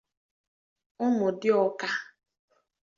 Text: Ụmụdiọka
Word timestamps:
Ụmụdiọka 1.05 1.87